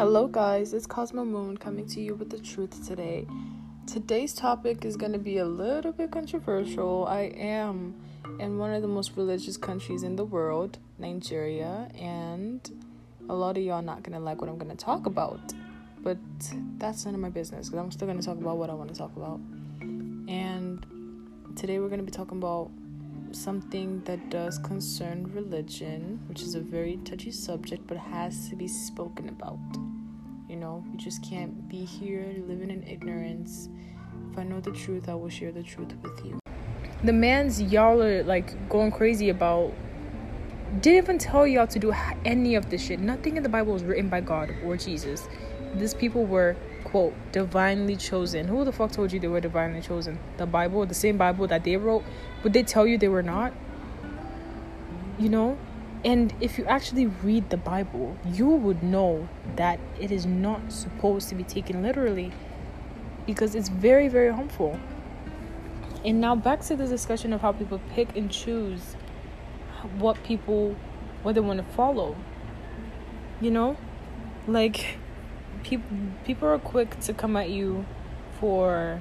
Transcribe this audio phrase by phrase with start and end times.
[0.00, 3.26] Hello, guys, it's Cosmo Moon coming to you with the truth today.
[3.86, 7.06] Today's topic is going to be a little bit controversial.
[7.06, 7.94] I am
[8.38, 12.60] in one of the most religious countries in the world, Nigeria, and
[13.28, 15.52] a lot of y'all not going to like what I'm going to talk about.
[15.98, 16.18] But
[16.78, 18.90] that's none of my business because I'm still going to talk about what I want
[18.90, 19.40] to talk about.
[20.28, 20.86] And
[21.56, 22.70] today we're going to be talking about
[23.32, 28.68] something that does concern religion, which is a very touchy subject but has to be
[28.68, 29.58] spoken about.
[30.48, 33.68] You know, you just can't be here living in ignorance.
[34.32, 36.38] If I know the truth, I will share the truth with you.
[37.04, 39.72] The man's y'all are like going crazy about
[40.80, 41.92] didn't even tell y'all to do
[42.24, 43.00] any of this shit.
[43.00, 45.28] Nothing in the Bible was written by God or Jesus.
[45.74, 48.48] These people were quote divinely chosen.
[48.48, 50.18] Who the fuck told you they were divinely chosen?
[50.36, 52.04] The Bible, the same Bible that they wrote,
[52.42, 53.52] would they tell you they were not?
[55.18, 55.58] You know?
[56.04, 61.28] And if you actually read the Bible, you would know that it is not supposed
[61.28, 62.32] to be taken literally
[63.26, 64.80] because it's very, very harmful.
[66.04, 68.96] And now back to the discussion of how people pick and choose
[69.98, 70.74] what people,
[71.22, 72.16] what they want to follow.
[73.42, 73.76] You know?
[74.46, 74.96] Like,
[75.62, 77.84] people, people are quick to come at you
[78.38, 79.00] for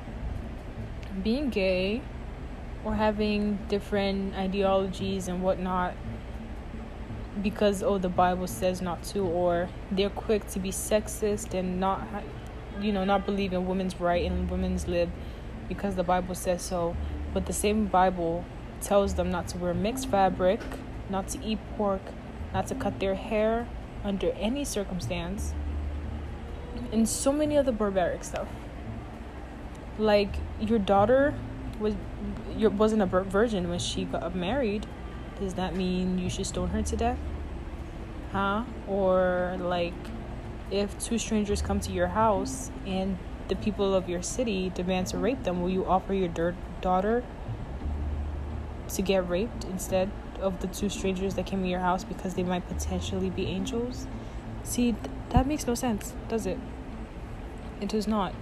[1.23, 2.02] being gay
[2.83, 5.93] or having different ideologies and whatnot
[7.41, 12.07] because oh the bible says not to or they're quick to be sexist and not
[12.81, 15.09] you know not believe in women's right and women's lib
[15.67, 16.97] because the bible says so.
[17.33, 18.43] But the same bible
[18.81, 20.59] tells them not to wear mixed fabric
[21.09, 22.02] not to eat pork
[22.53, 23.67] not to cut their hair
[24.03, 25.53] under any circumstance
[26.92, 28.48] and so many other barbaric stuff
[29.98, 31.34] like your daughter
[31.80, 31.95] was
[32.58, 34.86] your, wasn't a virgin when she got married
[35.40, 37.17] does that mean you should stone her to death?
[38.32, 38.64] Huh?
[38.88, 39.94] Or like
[40.70, 43.17] if two strangers come to your house and
[43.48, 47.23] the people of your city demand to rape them, will you offer your dirt daughter
[48.89, 52.44] to get raped instead of the two strangers that came to your house because they
[52.44, 54.08] might potentially be angels?
[54.64, 56.60] See, th- that makes no sense, does it?
[57.82, 58.34] It does not.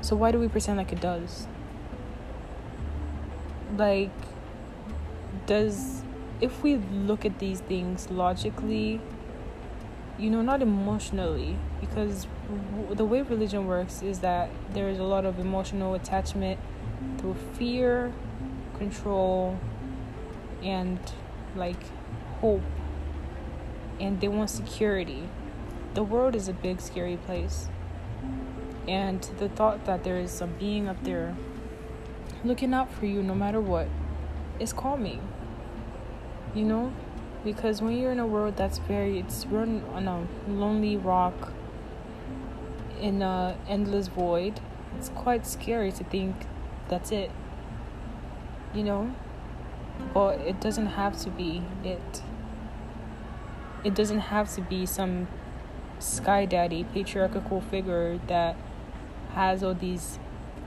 [0.00, 1.46] So why do we pretend like it does?
[3.76, 4.10] Like,
[5.46, 6.02] does
[6.40, 9.00] if we look at these things logically,
[10.18, 12.26] you know, not emotionally, because
[12.76, 16.58] w- the way religion works is that there is a lot of emotional attachment
[17.18, 18.12] through fear,
[18.78, 19.58] control,
[20.62, 20.98] and
[21.56, 21.82] like
[22.40, 22.62] hope,
[24.00, 25.28] and they want security.
[25.94, 27.68] The world is a big, scary place,
[28.88, 31.34] and the thought that there is some being up there
[32.44, 33.88] looking out for you no matter what
[34.60, 35.20] is calming
[36.54, 36.92] you know?
[37.42, 41.52] Because when you're in a world that's very it's run on a lonely rock
[43.00, 44.60] in a endless void
[44.96, 46.34] it's quite scary to think
[46.88, 47.30] that's it
[48.74, 49.14] you know?
[50.12, 52.22] But it doesn't have to be it.
[53.84, 55.28] It doesn't have to be some
[55.98, 58.56] sky daddy patriarchal figure that
[59.34, 60.18] has all these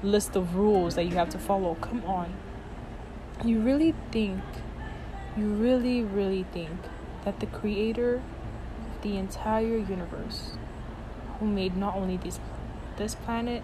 [0.03, 2.33] list of rules that you have to follow come on
[3.43, 4.41] you really think
[5.37, 6.79] you really, really think
[7.23, 10.57] that the creator of the entire universe,
[11.39, 12.39] who made not only this,
[12.97, 13.61] this planet,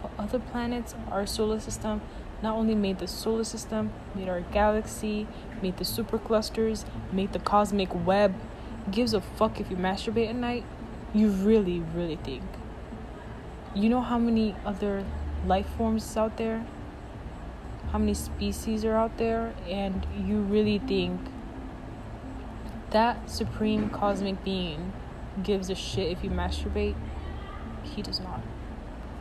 [0.00, 2.00] but other planets, our solar system,
[2.42, 5.26] not only made the solar system, made our galaxy,
[5.60, 8.32] made the superclusters, made the cosmic web,
[8.92, 10.64] gives a fuck if you masturbate at night?
[11.12, 12.44] You really, really think.
[13.76, 15.04] You know how many other
[15.46, 16.66] life forms out there?
[17.92, 19.54] how many species are out there?
[19.68, 21.20] And you really think
[22.90, 24.92] that supreme cosmic being
[25.42, 26.94] gives a shit if you masturbate?
[27.82, 28.42] He does not.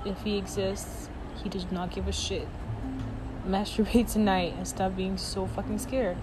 [0.05, 1.09] If he exists
[1.41, 2.47] he does not give a shit.
[3.47, 6.17] Masturbate tonight and stop being so fucking scared.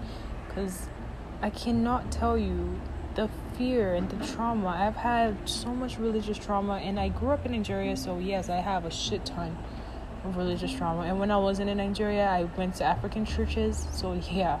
[0.47, 0.89] Because
[1.41, 2.79] i cannot tell you
[3.15, 7.45] the fear and the trauma i've had so much religious trauma and i grew up
[7.45, 9.57] in nigeria so yes i have a shit ton
[10.23, 11.01] of religious trauma.
[11.01, 13.87] And when I wasn't in Nigeria, I went to African churches.
[13.91, 14.59] So yeah,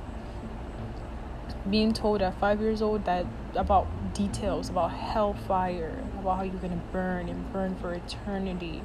[1.69, 3.25] being told at five years old that
[3.55, 8.81] about details about hellfire, about how you're gonna burn and burn for eternity,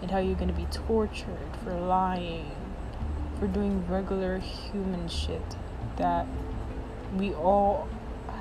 [0.00, 2.50] and how you're gonna be tortured for lying,
[3.38, 5.56] for doing regular human shit
[5.96, 6.26] that
[7.16, 7.88] we all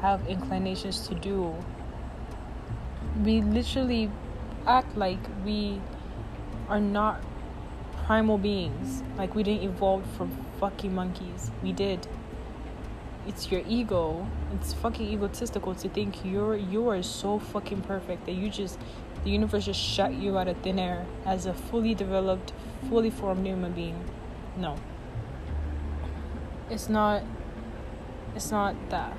[0.02, 1.56] have inclinations to do.
[3.24, 4.10] We literally
[4.68, 5.82] act like we
[6.70, 7.22] are not
[8.06, 9.04] primal beings.
[9.18, 11.52] Like we didn't evolve from fucking monkeys.
[11.64, 12.08] We did.
[13.28, 14.28] it's your ego.
[14.56, 18.80] It's fucking egotistical to think you're you are so fucking perfect that you just
[19.24, 22.54] the universe just shot you out of thin air as a fully developed,
[22.90, 24.04] fully formed human being.
[24.58, 24.78] No.
[26.70, 27.24] It's not
[28.36, 29.16] it's not that.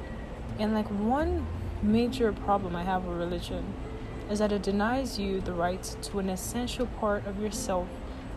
[0.58, 1.46] And like one
[1.82, 3.75] major problem I have with religion
[4.31, 7.88] is that it denies you the right to an essential part of yourself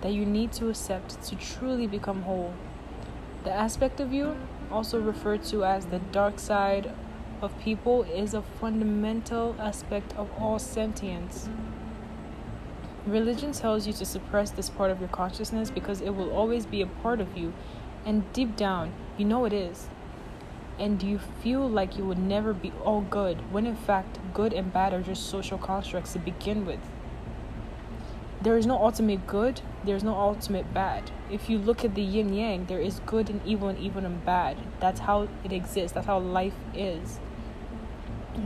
[0.01, 2.53] that you need to accept to truly become whole.
[3.44, 4.35] The aspect of you,
[4.71, 6.91] also referred to as the dark side
[7.41, 11.47] of people, is a fundamental aspect of all sentience.
[13.06, 16.81] Religion tells you to suppress this part of your consciousness because it will always be
[16.81, 17.53] a part of you,
[18.03, 19.88] and deep down, you know it is
[20.77, 24.74] and you feel like you would never be all good when in fact good and
[24.74, 26.80] bad are just social constructs to begin with?
[28.42, 31.12] There is no ultimate good there is no ultimate bad.
[31.30, 34.25] If you look at the yin yang there is good and evil and evil and
[34.25, 34.57] bad.
[34.80, 37.19] That's how it exists that's how life is.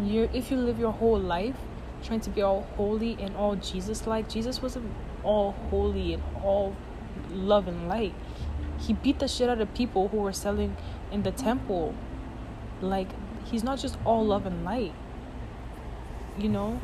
[0.03, 1.55] You if you live your whole life
[2.03, 4.89] trying to be all holy and all jesus like jesus wasn't
[5.21, 6.75] all holy and all
[7.31, 8.13] love and light.
[8.79, 10.75] He beat the shit out of people who were selling
[11.11, 11.95] in the temple
[12.81, 13.09] like
[13.45, 14.93] he's not just all love and light
[16.37, 16.79] you know?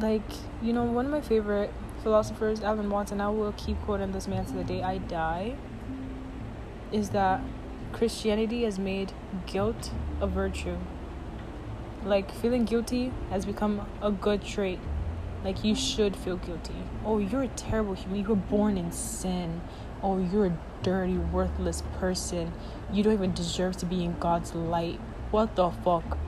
[0.00, 0.22] Like
[0.60, 1.72] you know one of my favorite
[2.02, 5.56] philosophers alan watson i will keep quoting this man to the day i die
[6.92, 7.40] is that
[7.92, 9.12] christianity has made
[9.46, 9.90] guilt
[10.20, 10.76] a virtue.
[12.04, 14.78] Like feeling guilty has become a good trait.
[15.44, 16.76] Like you should feel guilty.
[17.04, 18.20] Oh you're a terrible human.
[18.20, 19.62] You were born in sin
[20.02, 22.52] oh, you're a dirty, worthless person.
[22.92, 25.00] You don't even deserve to be in God's light.
[25.30, 26.18] What the fuck?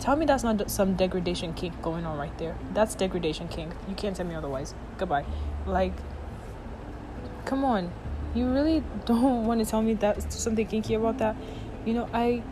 [0.00, 2.56] Tell me that's not some degradation kink going on right there.
[2.74, 3.72] That's degradation kink.
[3.88, 4.74] You can't tell me otherwise.
[4.98, 5.24] Goodbye.
[5.66, 5.92] Like,
[7.44, 7.92] come on.
[8.34, 11.36] You really don't want to tell me that something kinky about that?
[11.84, 12.42] You know, I,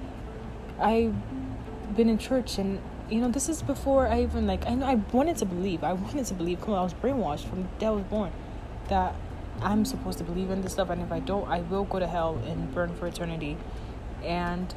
[0.79, 1.15] I've
[1.97, 2.81] been in church and
[3.11, 5.83] you know this is before I even like I know I wanted to believe.
[5.83, 6.61] I wanted to believe.
[6.61, 8.31] Come on, I was brainwashed from the day I was born
[8.89, 9.15] that
[9.63, 12.07] I'm supposed to believe in this stuff, and if I don't, I will go to
[12.07, 13.57] hell and burn for eternity.
[14.25, 14.75] And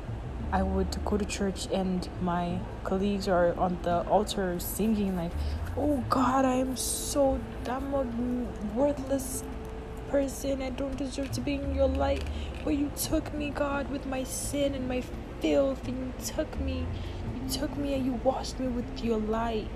[0.51, 5.31] I would go to church, and my colleagues are on the altar singing, like,
[5.75, 8.03] Oh God, I am so, I'm a
[8.75, 9.43] worthless
[10.09, 10.61] person.
[10.61, 12.23] I don't deserve to be in your light.
[12.63, 15.01] But you took me, God, with my sin and my
[15.41, 16.85] filth, and you took me.
[17.35, 19.67] You took me and you washed me with your light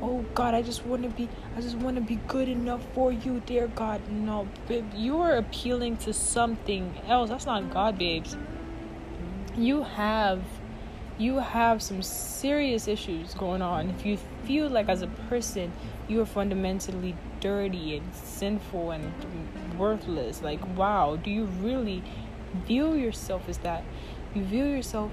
[0.00, 3.12] oh god i just want to be i just want to be good enough for
[3.12, 4.00] you dear god.
[4.10, 7.30] No babe you are appealing to something else.
[7.30, 8.36] That's not god babes.
[9.56, 10.42] You have
[11.18, 13.90] you have some serious issues going on.
[13.90, 15.72] If you feel like as a person
[16.06, 19.12] you are fundamentally dirty and sinful and
[19.78, 22.02] worthless like wow do you really
[22.66, 23.84] view yourself as that?
[24.34, 25.10] You view yourself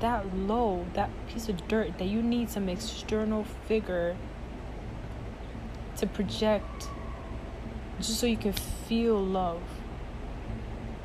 [0.00, 4.16] that low, that piece of dirt that you need some external figure
[5.96, 6.88] to project
[7.98, 9.62] just so you can feel love.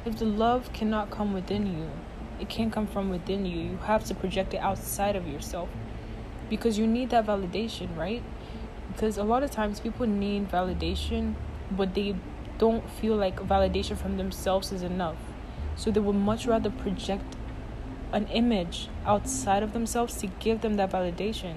[0.06, 1.90] If the love cannot come within you,
[2.40, 3.60] it can't come from within you.
[3.60, 5.70] You have to project it outside of yourself
[6.50, 8.24] because you need that validation, right?
[8.92, 11.36] Because a lot of times people need validation,
[11.72, 12.16] but they
[12.58, 15.18] don't feel like validation from themselves is enough.
[15.76, 17.36] So they would much rather project
[18.12, 21.56] an image outside of themselves to give them that validation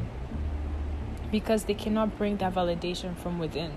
[1.31, 3.73] because they cannot bring that validation from within.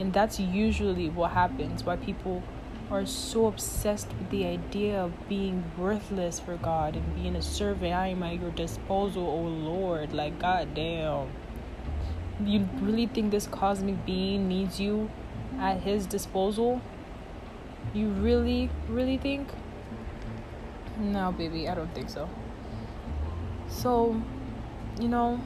[0.00, 2.42] And that's usually what happens why people
[2.90, 7.94] are so obsessed with the idea of being worthless for God and being a servant.
[7.94, 10.12] I am at your disposal, oh Lord.
[10.12, 11.28] Like, goddamn.
[12.44, 15.10] You really think this cosmic being needs you
[15.58, 16.82] at his disposal?
[17.92, 19.48] You really, really think?
[20.98, 22.28] No, baby, I don't think so.
[23.68, 24.20] So,
[25.00, 25.40] you know,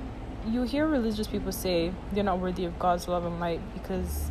[0.47, 4.31] you hear religious people say they're not worthy of God's love and light because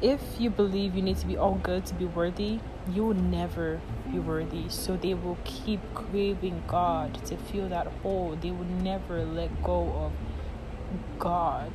[0.00, 2.60] if you believe you need to be all good to be worthy,
[2.90, 4.68] you will never be worthy.
[4.68, 8.36] So they will keep craving God to fill that hole.
[8.40, 10.12] They will never let go of
[11.18, 11.72] God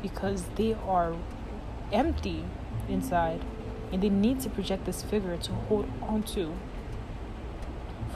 [0.00, 1.14] because they are
[1.92, 2.44] empty
[2.88, 3.44] inside
[3.92, 6.54] and they need to project this figure to hold on to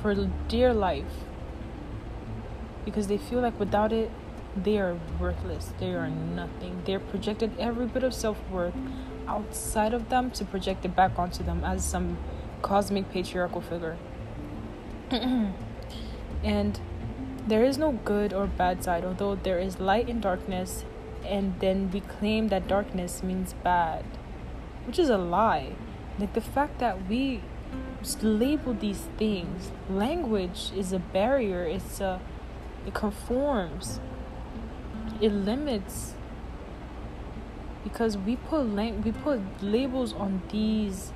[0.01, 0.15] for
[0.49, 1.25] dear life.
[2.85, 4.11] Because they feel like without it
[4.57, 5.73] they are worthless.
[5.79, 6.83] They are nothing.
[6.85, 8.75] They're projected every bit of self-worth
[9.29, 12.17] outside of them to project it back onto them as some
[12.63, 13.97] cosmic patriarchal figure.
[16.45, 16.81] And
[17.47, 20.85] there is no good or bad side although there is light and darkness
[21.25, 24.05] and then we claim that darkness means bad
[24.87, 25.73] which is a lie.
[26.19, 27.43] Like the fact that we
[28.23, 29.71] label these things.
[29.91, 31.65] Language is a barrier.
[31.65, 32.21] It's a
[32.87, 34.01] it conforms.
[35.21, 36.15] It limits
[37.83, 41.13] because we put lang- we put labels on these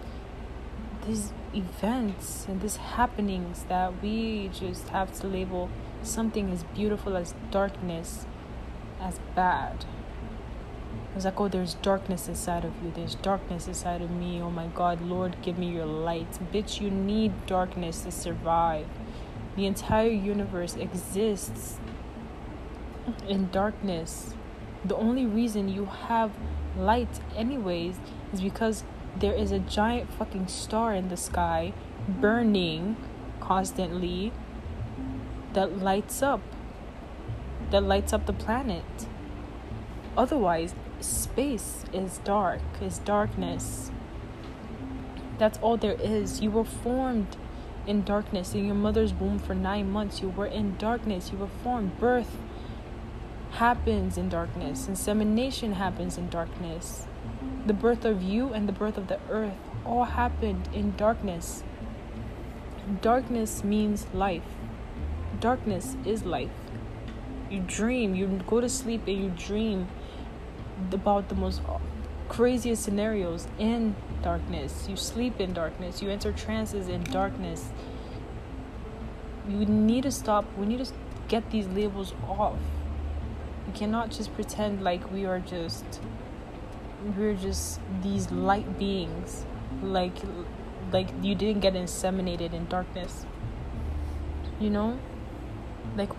[1.07, 5.69] these events and these happenings that we just have to label
[6.03, 8.27] something as beautiful as darkness
[9.01, 9.85] as bad.
[11.15, 12.93] It's like, oh, there's darkness inside of you.
[12.95, 14.41] There's darkness inside of me.
[14.41, 16.39] Oh my God, Lord, give me your light.
[16.53, 18.87] Bitch, you need darkness to survive.
[19.57, 21.79] The entire universe exists
[23.29, 24.35] in darkness.
[24.85, 26.31] The only reason you have
[26.79, 27.97] light, anyways,
[28.33, 28.85] is because
[29.19, 31.73] there is a giant fucking star in the sky
[32.09, 32.97] burning
[33.41, 34.33] constantly
[35.53, 36.41] that lights up
[37.71, 38.85] that lights up the planet
[40.17, 43.91] otherwise space is dark is darkness.
[45.39, 46.41] That's all there is.
[46.41, 47.37] You were formed
[47.87, 48.55] in darkness.
[48.55, 51.33] In your mother's womb for 9 months you were in darkness.
[51.33, 51.99] You were formed.
[51.99, 52.37] Birth
[53.53, 54.87] happens in darkness.
[54.87, 57.07] Insemination happens in darkness.
[57.67, 61.65] The birth of you and the birth of the earth all happened in darkness.
[63.01, 64.45] Darkness means life.
[65.41, 66.51] Darkness is life.
[67.51, 69.89] You dream, you go to sleep and you dream
[70.93, 71.61] about the most
[72.29, 74.87] craziest scenarios in darkness.
[74.89, 76.01] You sleep in darkness.
[76.01, 77.71] You enter trances in darkness.
[79.49, 80.45] You need to stop.
[80.57, 80.93] We need to
[81.29, 82.59] get these labels off.
[83.67, 86.01] We cannot just pretend like we are just
[87.17, 89.47] we're just these light beings
[89.83, 90.17] like
[90.93, 93.25] like you didn't get inseminated in darkness
[94.61, 94.99] you know
[95.97, 96.11] like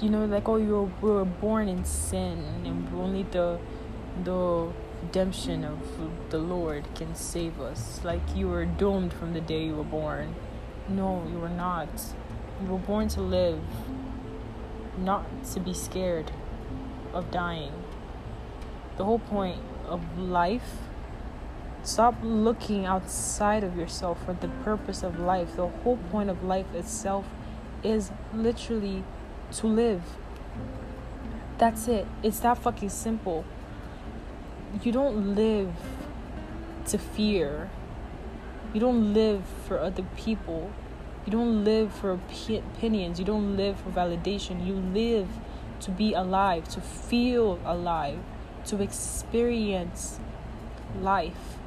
[0.00, 3.58] you know like oh you were, we were born in sin and only the
[4.24, 5.80] the redemption of
[6.30, 10.34] the lord can save us like you were doomed from the day you were born
[10.88, 11.88] no you were not
[12.62, 13.60] you were born to live
[14.96, 16.30] not to be scared
[17.12, 17.72] of dying
[18.96, 20.78] the whole point of life,
[21.82, 25.56] stop looking outside of yourself for the purpose of life.
[25.56, 27.26] The whole point of life itself
[27.82, 29.02] is literally
[29.52, 30.02] to live.
[31.58, 32.06] That's it.
[32.22, 33.44] It's that fucking simple.
[34.80, 35.74] You don't live
[36.86, 37.70] to fear.
[38.72, 40.70] You don't live for other people.
[41.26, 43.18] You don't live for opinions.
[43.18, 44.66] You don't live for validation.
[44.66, 45.28] You live
[45.80, 48.18] to be alive, to feel alive
[48.66, 50.18] to experience
[51.00, 51.58] life.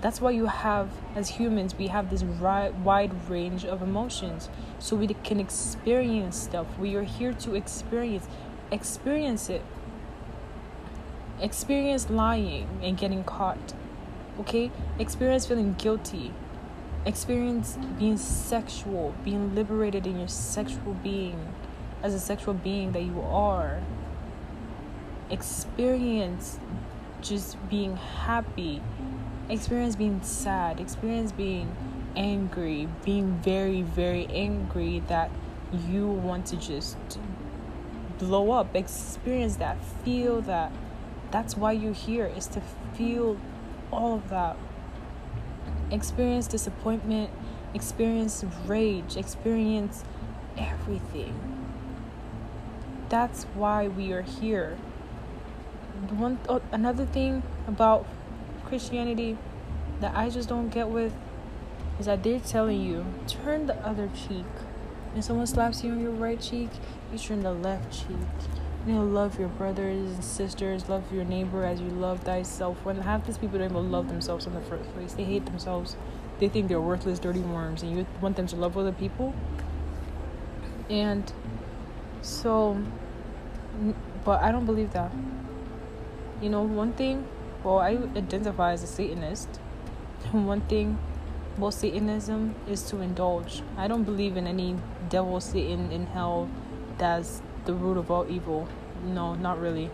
[0.00, 5.08] That's why you have, as humans, we have this wide range of emotions so we
[5.08, 6.66] can experience stuff.
[6.78, 8.28] We are here to experience,
[8.70, 9.62] experience it.
[11.40, 13.74] Experience lying and getting caught.
[14.40, 14.70] Okay?
[14.98, 16.32] Experience feeling guilty.
[17.04, 21.54] Experience being sexual, being liberated in your sexual being
[22.02, 23.80] as a sexual being that you are
[25.30, 26.58] experience
[27.20, 28.82] just being happy,
[29.48, 31.74] experience being sad, experience being
[32.14, 35.30] angry, being very, very angry that
[35.88, 36.96] you want to just
[38.18, 38.74] blow up.
[38.74, 40.72] Experience that, feel that.
[41.36, 42.62] That's why you're here, is to
[42.94, 43.36] feel
[43.92, 44.56] all of that.
[45.90, 47.28] Experience disappointment,
[47.74, 50.02] experience rage, experience
[50.56, 51.34] everything.
[53.10, 54.78] That's why we are here
[56.08, 58.06] one oh, another thing about
[58.64, 59.36] Christianity
[60.00, 61.12] that I just don't get with
[62.00, 64.46] is that they're telling you turn the other cheek.
[65.12, 66.70] When someone slaps you on your right cheek,
[67.12, 68.65] you turn the left cheek.
[68.86, 72.84] You know, love your brothers and sisters, love your neighbor as you love thyself.
[72.84, 75.96] When half these people don't even love themselves in the first place, they hate themselves.
[76.38, 79.34] They think they're worthless, dirty worms, and you want them to love other people.
[80.88, 81.32] And
[82.22, 82.80] so,
[84.24, 85.10] but I don't believe that
[86.40, 87.26] you know, one thing,
[87.64, 89.48] well, I identify as a Satanist.
[90.32, 90.98] One thing
[91.56, 93.62] about Satanism is to indulge.
[93.76, 94.76] I don't believe in any
[95.08, 96.48] devil, Satan in hell
[96.98, 98.68] that's the root of all evil.
[99.04, 99.90] No, not really.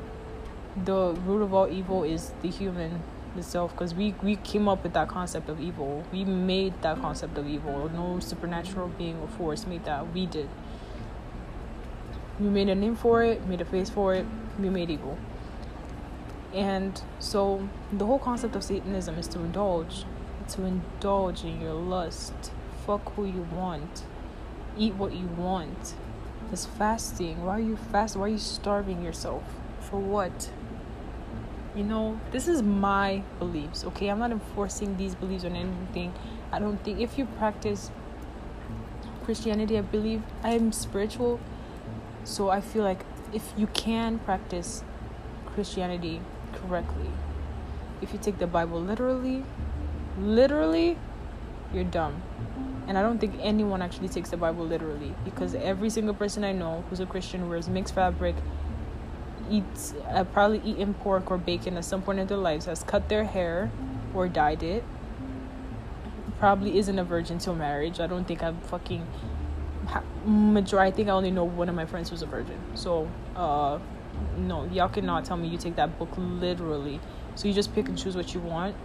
[0.84, 3.02] The root of all evil is the human
[3.36, 6.04] itself because we, we came up with that concept of evil.
[6.12, 7.90] We made that concept of evil.
[7.90, 10.12] No supernatural being or force made that.
[10.12, 10.48] We did.
[12.38, 14.26] We made a name for it, made a face for it,
[14.58, 15.18] we made evil.
[16.54, 20.04] And so the whole concept of Satanism is to indulge,
[20.48, 22.32] to indulge in your lust,
[22.86, 24.04] fuck who you want,
[24.76, 25.94] eat what you want.
[26.52, 27.44] It's fasting.
[27.44, 28.20] Why are you fasting?
[28.20, 29.42] Why are you starving yourself?
[29.80, 30.50] For what?
[31.74, 34.08] You know, this is my beliefs, okay?
[34.08, 36.12] I'm not enforcing these beliefs on anything
[36.52, 37.90] I don't think if you practice
[39.24, 41.40] Christianity, I believe I'm spiritual,
[42.24, 44.84] so I feel like if you can practice
[45.46, 46.20] Christianity
[46.52, 47.08] correctly,
[48.02, 49.44] if you take the Bible literally,
[50.20, 50.98] literally,
[51.72, 52.20] you're dumb.
[52.88, 56.52] And I don't think anyone actually takes the Bible literally because every single person I
[56.52, 58.34] know who's a Christian wears mixed fabric,
[59.50, 63.08] eats, uh, probably eaten pork or bacon at some point in their lives, has cut
[63.08, 63.70] their hair
[64.14, 64.84] or dyed it,
[66.38, 68.00] probably isn't a virgin till marriage.
[68.00, 69.06] I don't think I'm fucking
[70.26, 70.80] major.
[70.80, 72.58] I think I only know one of my friends who's a virgin.
[72.74, 73.78] So, uh,
[74.36, 77.00] no, y'all cannot tell me you take that book literally.
[77.34, 78.76] So you just pick and choose what you want,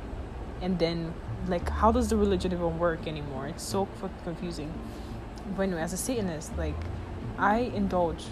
[0.61, 1.13] and then
[1.49, 3.47] like, how does the religion even work anymore?
[3.47, 3.87] It's so
[4.23, 4.73] confusing.
[5.55, 6.75] But anyway, as a Satanist, like,
[7.37, 8.25] I indulge,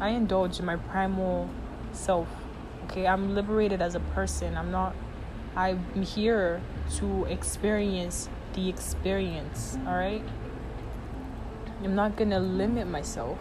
[0.00, 1.48] I indulge in my primal
[1.92, 2.28] self.
[2.84, 4.56] Okay, I'm liberated as a person.
[4.56, 4.94] I'm not.
[5.56, 6.60] I'm here
[6.96, 9.76] to experience the experience.
[9.86, 10.22] All right.
[11.82, 13.38] I'm not gonna limit myself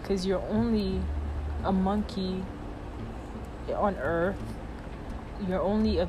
[0.00, 1.00] because you're only
[1.64, 2.44] a monkey
[3.74, 4.36] on earth.
[5.48, 6.08] You're only a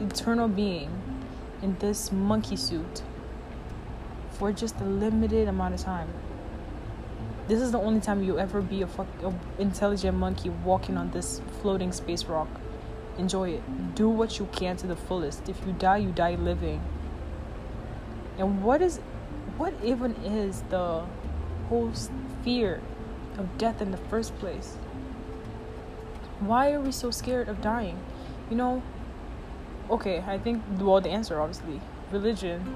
[0.00, 0.97] eternal being
[1.62, 3.02] in this monkey suit
[4.30, 6.08] for just a limited amount of time.
[7.48, 11.10] This is the only time you'll ever be a, fuck, a intelligent monkey walking on
[11.10, 12.48] this floating space rock.
[13.16, 13.94] Enjoy it.
[13.94, 15.48] Do what you can to the fullest.
[15.48, 16.80] If you die, you die living.
[18.38, 19.00] And what is
[19.56, 21.04] what even is the
[21.68, 21.90] whole
[22.44, 22.80] fear
[23.36, 24.76] of death in the first place?
[26.38, 27.98] Why are we so scared of dying?
[28.50, 28.82] You know,
[29.90, 31.80] okay, I think, well, the answer obviously,
[32.10, 32.74] religion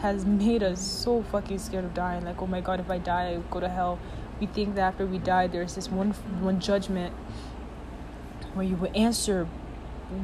[0.00, 2.24] has made us so fucking scared of dying.
[2.24, 3.98] Like, oh my god, if I die, I go to hell.
[4.40, 7.12] We think that after we die, there's this one one judgment
[8.54, 9.48] where you will answer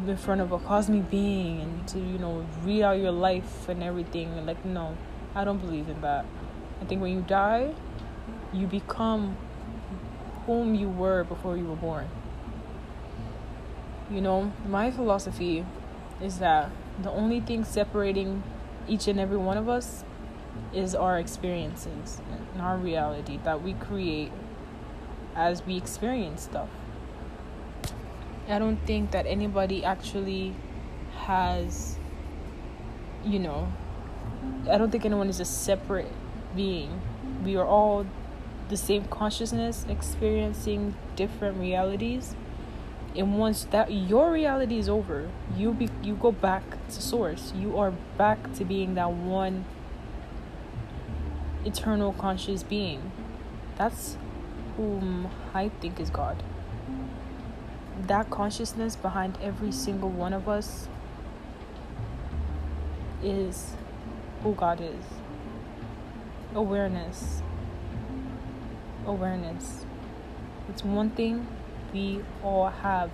[0.06, 3.82] in front of a cosmic being and to you know read out your life and
[3.82, 4.46] everything.
[4.46, 4.96] Like, no,
[5.34, 6.24] I don't believe in that.
[6.80, 7.74] I think when you die,
[8.52, 9.36] you become
[10.46, 12.08] whom you were before you were born.
[14.10, 15.64] You know, my philosophy
[16.20, 16.70] is that
[17.02, 18.42] the only thing separating
[18.88, 20.04] each and every one of us
[20.72, 22.20] is our experiences
[22.52, 24.30] and our reality that we create
[25.34, 26.68] as we experience stuff.
[28.48, 30.54] I don't think that anybody actually
[31.16, 31.96] has,
[33.24, 33.72] you know,
[34.70, 36.12] I don't think anyone is a separate
[36.54, 37.00] being.
[37.44, 38.06] We are all
[38.68, 42.36] the same consciousness experiencing different realities
[43.16, 47.52] and once that your reality is over you be you go back to source.
[47.56, 49.64] You are back to being that one
[51.64, 53.12] eternal conscious being.
[53.76, 54.16] That's
[54.76, 56.42] whom i think is god.
[58.06, 60.88] That consciousness behind every single one of us
[63.22, 63.74] is
[64.42, 65.04] who god is.
[66.54, 67.42] Awareness.
[69.06, 69.84] Awareness.
[70.68, 71.46] It's one thing
[71.94, 73.10] we all have.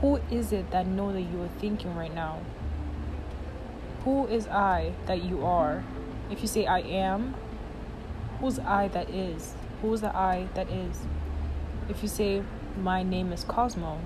[0.00, 2.38] Who is it that know that you are thinking right now?
[4.04, 5.82] Who is I that you are?
[6.30, 7.34] If you say I am,
[8.38, 9.54] who's I that is?
[9.82, 11.00] Who's the I that is?
[11.88, 12.42] If you say
[12.78, 13.98] my name is Cosmo,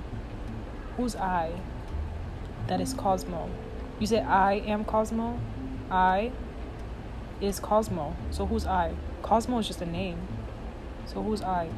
[0.97, 1.51] who's I
[2.69, 3.51] that is Cosmo?
[4.01, 5.39] You say I am Cosmo,
[5.91, 6.33] I
[7.41, 8.17] is Cosmo.
[8.31, 8.95] So who's I?
[9.23, 10.19] Cosmo is just a name.
[11.07, 11.69] So who's I?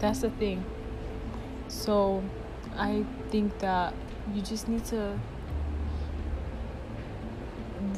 [0.00, 0.64] That's the thing.
[1.68, 2.22] So
[2.76, 3.94] I think that
[4.34, 5.18] you just need to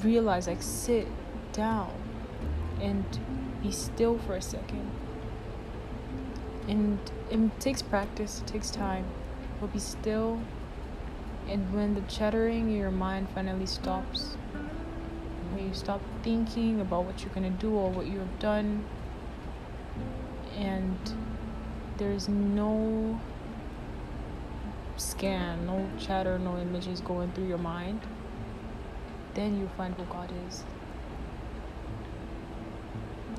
[0.03, 1.07] realize, like, sit
[1.53, 1.91] down
[2.81, 3.05] and
[3.63, 4.91] be still for a second.
[6.69, 6.99] And
[7.31, 9.05] it takes practice, it takes time,
[9.61, 10.41] but be still.
[11.49, 14.37] And when the chattering in your mind finally stops,
[15.53, 18.85] when you stop thinking about what you're gonna do or what you have done,
[20.57, 20.97] and
[22.03, 23.21] there's no
[24.97, 28.01] scan, no chatter, no images going through your mind,
[29.35, 30.65] then you find who God is.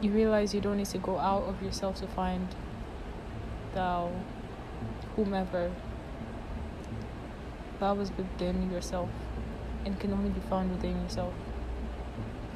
[0.02, 2.48] You realize you don't need to go out of yourself to find
[3.74, 4.12] thou,
[5.18, 5.70] whomever.
[7.82, 9.10] God was within yourself
[9.86, 11.34] and can only be found within yourself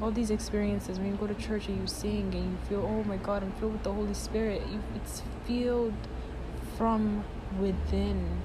[0.00, 3.02] all these experiences when you go to church and you sing and you feel oh
[3.04, 5.94] my god i'm filled with the holy spirit you, it's filled
[6.78, 7.24] from
[7.60, 8.40] within.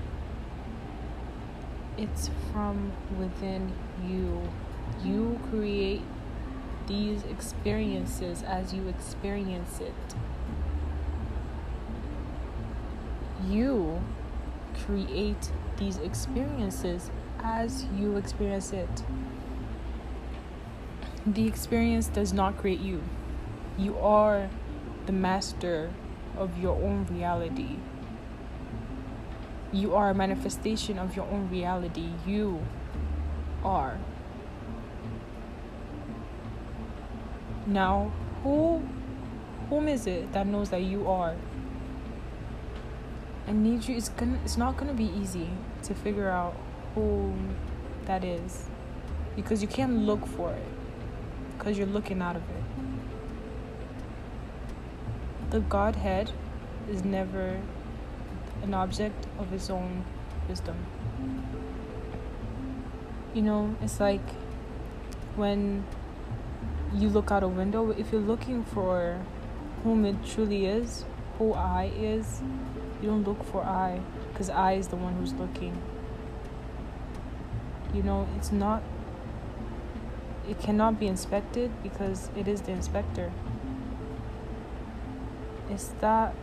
[1.97, 3.71] It's from within
[4.07, 4.41] you.
[5.03, 6.01] You create
[6.87, 9.93] these experiences as you experience it.
[13.47, 14.01] You
[14.85, 17.11] create these experiences
[17.43, 19.03] as you experience it
[21.25, 23.01] the experience does not create you.
[23.77, 24.49] You are
[25.05, 25.91] the master
[26.37, 27.77] of your own reality.
[29.71, 32.09] You are a manifestation of your own reality.
[32.27, 32.61] You
[33.63, 33.97] are.
[37.65, 38.11] Now,
[38.43, 38.83] who
[39.69, 41.35] whom is it that knows that you are?
[43.47, 45.49] I need you it's gonna it's not gonna be easy
[45.83, 46.55] to figure out
[46.95, 47.33] who
[48.05, 48.65] that is.
[49.35, 50.82] Because you can't look for it.
[51.63, 52.63] Because you're looking out of it.
[55.51, 56.31] The Godhead
[56.91, 57.61] is never
[58.63, 60.03] an object of its own
[60.49, 60.75] wisdom.
[63.33, 64.27] You know, it's like
[65.37, 65.85] when
[66.93, 69.21] you look out a window, if you're looking for
[69.83, 71.05] whom it truly is,
[71.39, 72.41] who I is,
[73.01, 75.81] you don't look for I, because I is the one who's looking.
[77.93, 78.83] You know, it's not,
[80.47, 83.31] it cannot be inspected because it is the inspector.
[85.69, 86.35] It's that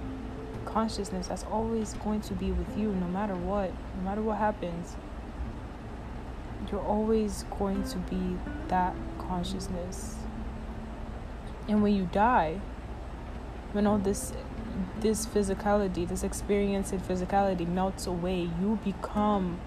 [0.65, 4.97] consciousness that's always going to be with you no matter what, no matter what happens.
[6.71, 8.37] You're always going to be
[8.69, 10.17] that consciousness.
[11.69, 12.61] And when you die,
[13.73, 14.33] when all this
[15.01, 19.61] this physicality, this experience in physicality melts away, you become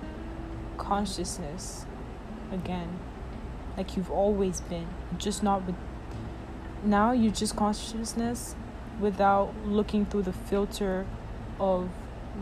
[0.77, 1.85] consciousness
[2.51, 2.99] again.
[3.77, 4.87] Like you've always been.
[5.17, 5.75] Just not with
[6.83, 8.55] now you're just consciousness
[8.99, 11.05] without looking through the filter
[11.59, 11.89] of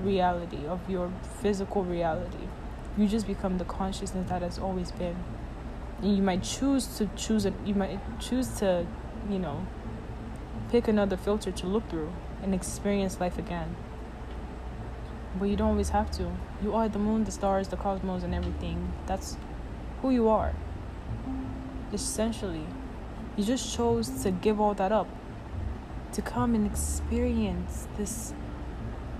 [0.03, 2.47] reality, of your physical reality.
[2.97, 5.15] You just become the consciousness that has always been.
[6.01, 8.87] And you might choose to choose it, you might choose to,
[9.29, 9.65] you know,
[10.69, 13.75] pick another filter to look through and experience life again.
[15.37, 16.31] But you don't always have to.
[16.61, 18.91] You are the moon, the stars, the cosmos, and everything.
[19.05, 19.37] That's
[20.01, 20.53] who you are.
[21.93, 22.65] Essentially.
[23.38, 25.08] You just chose to give all that up
[26.13, 28.34] to come and experience this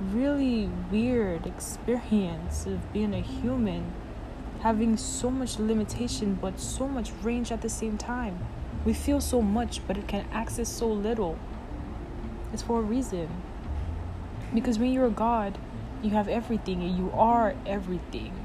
[0.02, 3.94] really weird experience of being a human,
[4.62, 8.40] having so much limitation but so much range at the same time.
[8.84, 11.38] We feel so much, but it can access so little.
[12.52, 13.30] It's for a reason.
[14.54, 15.58] Because when you're a God,
[16.02, 18.41] you have everything and you are everything.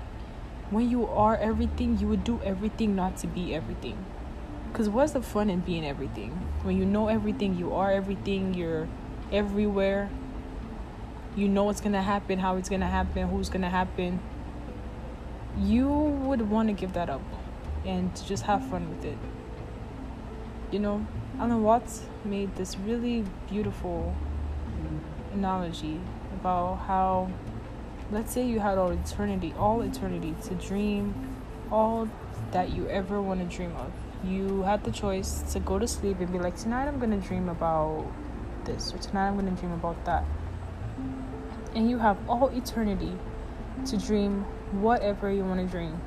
[0.71, 4.05] When you are everything, you would do everything not to be everything.
[4.71, 6.33] Because what's the fun in being everything?
[6.63, 8.89] When you know everything, you are everything, you're
[9.33, 10.11] everywhere.
[11.37, 14.21] You know what's going to happen, how it's going to happen, who's going to happen.
[15.59, 17.23] You would want to give that up
[17.87, 19.19] and just have fun with it.
[20.71, 21.07] You know,
[21.39, 24.15] Alan Watts made this really beautiful
[25.33, 26.01] analogy
[26.41, 27.31] about how,
[28.11, 31.15] let's say you had all eternity, all eternity to dream
[31.71, 32.09] all
[32.53, 33.93] that you ever want to dream of
[34.25, 37.49] you had the choice to go to sleep and be like, tonight I'm gonna dream
[37.49, 38.07] about
[38.65, 40.25] this, or tonight I'm gonna dream about that.
[41.75, 43.13] And you have all eternity
[43.87, 46.01] to dream whatever you want to dream.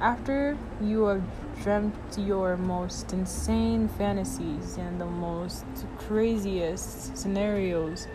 [0.00, 1.22] After you have
[1.62, 5.64] dreamt your most insane fantasies and the most
[5.98, 8.06] craziest scenarios,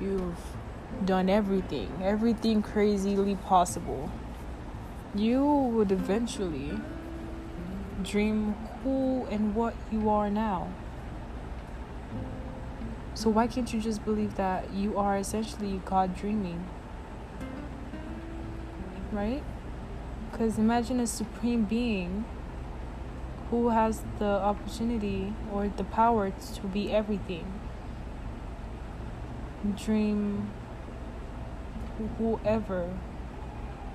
[0.00, 0.38] you've
[1.04, 4.10] done everything, everything crazily possible.
[5.14, 6.78] You would eventually
[8.02, 10.68] dream who and what you are now.
[13.14, 16.64] So, why can't you just believe that you are essentially God dreaming?
[19.12, 19.42] Right?
[20.30, 22.24] Because imagine a supreme being
[23.50, 27.60] who has the opportunity or the power to be everything.
[29.76, 30.50] Dream
[32.18, 32.90] whoever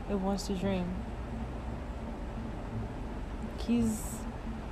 [0.10, 0.94] it wants to dream
[3.66, 4.16] he's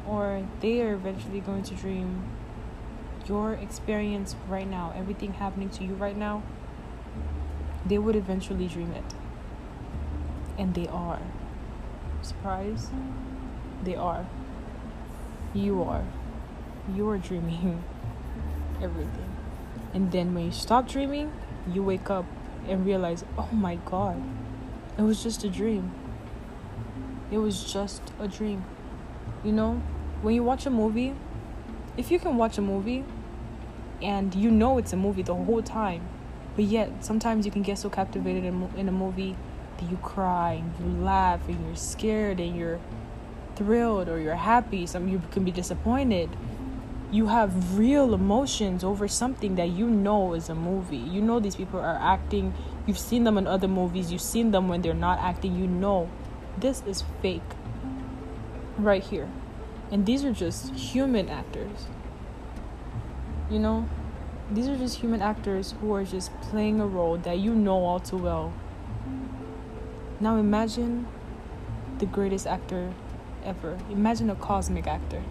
[0.08, 2.24] or they are eventually going to dream
[3.28, 6.44] your experience right now, everything happening to you right now,
[7.86, 9.14] they would eventually dream it.
[10.58, 11.22] And they are.
[12.22, 12.90] Surprise?
[13.84, 14.28] They are.
[15.54, 16.06] You are.
[16.94, 17.84] You are dreaming
[18.82, 19.36] everything.
[19.94, 21.32] And then when you stop dreaming,
[21.72, 22.26] you wake up
[22.68, 24.22] and realize, oh my god,
[24.98, 25.92] it was just a dream.
[27.32, 28.64] It was just a dream.
[29.44, 29.82] You know,
[30.22, 31.16] when you watch a movie,
[31.98, 33.04] if you can watch a movie
[34.02, 36.08] and you know it's a movie the whole time,
[36.56, 39.36] but yet sometimes you can get so captivated in, in a movie
[39.78, 42.80] that you cry and you laugh and you're scared and you're
[43.56, 44.86] thrilled or you're happy.
[44.86, 46.30] Some you can be disappointed.
[47.14, 50.98] You have real emotions over something that you know is a movie.
[50.98, 52.56] You know these people are acting.
[52.88, 54.12] You've seen them in other movies.
[54.12, 55.56] You've seen them when they're not acting.
[55.56, 56.10] You know
[56.58, 57.42] this is fake
[58.80, 59.30] right here.
[59.92, 61.86] And these are just human actors.
[63.48, 63.88] You know,
[64.52, 68.00] these are just human actors who are just playing a role that you know all
[68.00, 68.54] too well.
[70.20, 71.08] Now imagine
[72.00, 72.92] the greatest actor
[73.46, 73.78] ever.
[73.92, 75.22] Imagine a cosmic actor.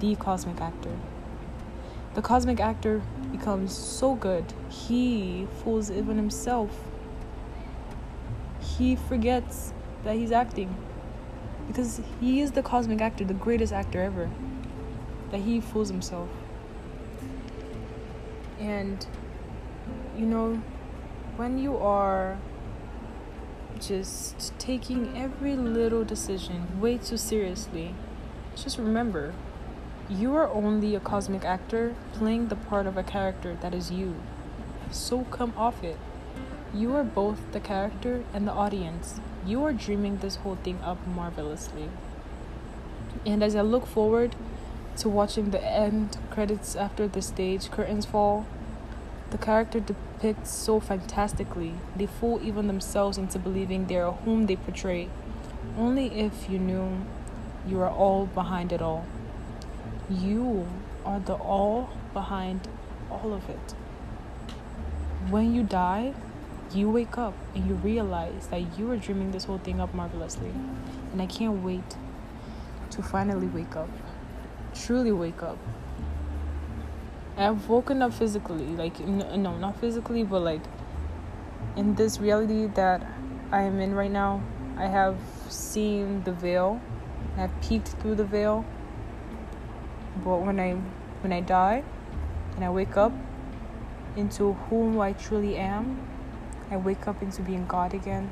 [0.00, 0.96] The cosmic actor.
[2.14, 6.70] The cosmic actor becomes so good, he fools even himself.
[8.60, 9.72] He forgets
[10.04, 10.74] that he's acting.
[11.66, 14.30] Because he is the cosmic actor, the greatest actor ever.
[15.30, 16.28] That he fools himself.
[18.58, 19.06] And,
[20.16, 20.62] you know,
[21.36, 22.38] when you are
[23.80, 27.94] just taking every little decision way too seriously,
[28.54, 29.32] just remember
[30.08, 34.16] you are only a cosmic actor playing the part of a character that is you.
[34.90, 35.98] So come off it.
[36.74, 39.20] You are both the character and the audience.
[39.46, 41.88] You are dreaming this whole thing up marvelously.
[43.24, 44.34] And as I look forward
[44.98, 48.46] to watching the end credits after the stage curtains fall,
[49.30, 51.74] the character depicts so fantastically.
[51.96, 55.08] They fool even themselves into believing they are whom they portray.
[55.78, 57.06] Only if you knew
[57.66, 59.06] you are all behind it all.
[60.20, 60.68] You
[61.04, 62.68] are the all behind
[63.10, 63.74] all of it.
[65.30, 66.14] When you die,
[66.74, 70.52] you wake up and you realize that you were dreaming this whole thing up marvelously.
[71.12, 71.96] And I can't wait
[72.90, 73.88] to finally wake up.
[74.74, 75.58] Truly wake up.
[77.36, 80.60] I've woken up physically, like, no, not physically, but like
[81.76, 83.06] in this reality that
[83.50, 84.42] I am in right now.
[84.76, 85.16] I have
[85.48, 86.80] seen the veil,
[87.36, 88.64] I've peeked through the veil.
[90.16, 90.74] But when I
[91.22, 91.82] when I die
[92.56, 93.12] and I wake up
[94.16, 96.06] into whom I truly am,
[96.70, 98.30] I wake up into being God again.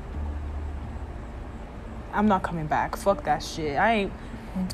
[2.13, 2.95] I'm not coming back.
[2.95, 3.77] Fuck that shit.
[3.77, 4.13] I ain't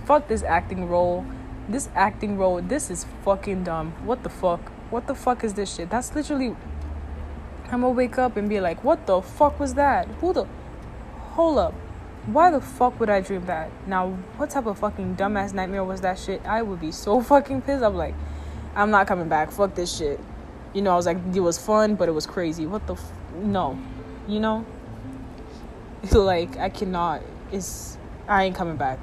[0.06, 1.26] fuck this acting role
[1.68, 3.92] this acting role, this is fucking dumb.
[4.06, 4.72] What the fuck?
[4.90, 5.90] What the fuck is this shit?
[5.90, 6.56] That's literally.
[7.66, 10.08] I'm gonna wake up and be like, what the fuck was that?
[10.22, 10.46] Who the.
[11.34, 11.74] Hold up.
[12.28, 13.72] Why the fuck would I dream that?
[13.88, 16.46] Now, what type of fucking dumbass nightmare was that shit?
[16.46, 17.84] I would be so fucking pissed.
[17.84, 18.16] I'm like,
[18.76, 19.52] I'm not coming back.
[19.52, 20.20] Fuck this shit.
[20.74, 22.66] You know, I was like, it was fun, but it was crazy.
[22.66, 22.94] What the.
[22.94, 23.80] F- no.
[24.28, 24.66] You know?
[26.12, 27.22] like, I cannot.
[27.52, 27.98] It's.
[28.28, 29.00] I ain't coming back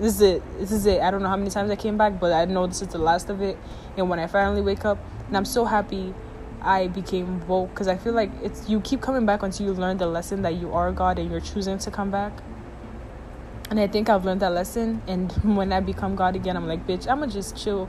[0.00, 0.58] this is it.
[0.58, 1.02] This is it.
[1.02, 2.98] I don't know how many times I came back, but I know this is the
[2.98, 3.58] last of it.
[3.96, 6.14] And when I finally wake up, and I'm so happy
[6.62, 9.98] I became woke because I feel like it's you keep coming back until you learn
[9.98, 12.32] the lesson that you are God and you're choosing to come back.
[13.70, 15.00] And I think I've learned that lesson.
[15.06, 17.88] And when I become God again, I'm like, bitch, I'm gonna just chill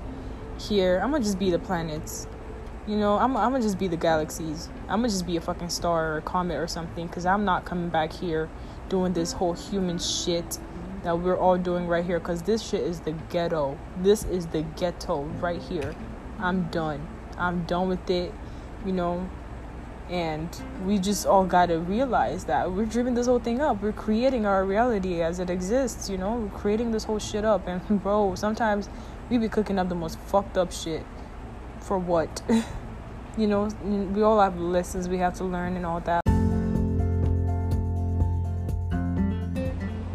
[0.59, 0.99] here.
[1.03, 2.27] I'm gonna just be the planets.
[2.87, 4.69] You know, I'm, I'm gonna just be the galaxies.
[4.83, 7.65] I'm gonna just be a fucking star or a comet or something because I'm not
[7.65, 8.47] coming back here
[8.89, 10.59] doing this whole human shit
[11.03, 13.77] that we're all doing right here because this shit is the ghetto.
[13.97, 15.95] This is the ghetto right here.
[16.39, 17.07] I'm done.
[17.37, 18.31] I'm done with it,
[18.85, 19.27] you know.
[20.09, 20.49] And
[20.85, 23.81] we just all gotta realize that we're dreaming this whole thing up.
[23.81, 26.33] We're creating our reality as it exists, you know.
[26.35, 27.67] We're creating this whole shit up.
[27.67, 28.89] And bro, sometimes
[29.29, 31.05] we be cooking up the most fucked up shit.
[31.79, 32.41] For what?
[33.37, 36.21] you know, we all have lessons we have to learn and all that.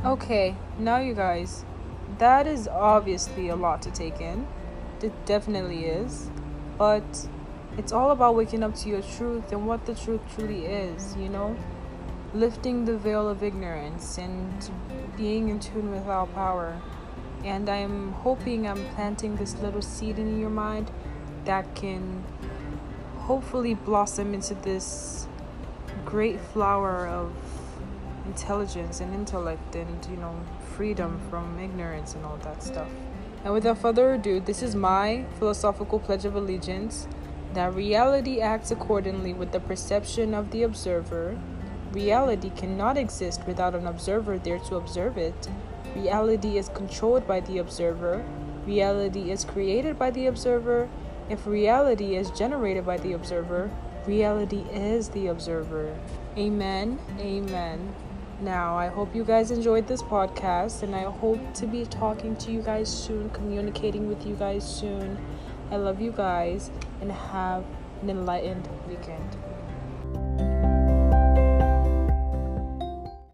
[0.05, 1.65] Okay, now you guys,
[2.19, 4.47] that is obviously a lot to take in.
[5.03, 6.31] It definitely is.
[6.79, 7.29] But
[7.79, 11.29] it's all about waking up to your truth and what the truth truly is, you
[11.29, 11.57] know?
[12.33, 14.71] Lifting the veil of ignorance and
[15.17, 16.81] being in tune with our power.
[17.45, 20.91] And I'm hoping I'm planting this little seed in your mind
[21.45, 22.25] that can
[23.19, 25.27] hopefully blossom into this
[26.05, 27.33] great flower of
[28.27, 30.35] intelligence and intellect and you know
[30.77, 32.89] freedom from ignorance and all that stuff
[33.45, 37.09] and without further ado this is my philosophical pledge of allegiance
[37.57, 41.39] that reality acts accordingly with the perception of the observer.
[41.93, 45.49] Reality cannot exist without an observer there to observe it.
[45.95, 48.25] Reality is controlled by the observer.
[48.67, 50.89] Reality is created by the observer.
[51.29, 53.71] If reality is generated by the observer
[54.07, 55.97] reality is the observer.
[56.37, 56.99] Amen.
[57.19, 57.95] Amen.
[58.41, 62.53] Now, I hope you guys enjoyed this podcast, and I hope to be talking to
[62.53, 65.19] you guys soon, communicating with you guys soon.
[65.71, 67.65] I love you guys, and have
[68.03, 69.37] an enlightened weekend.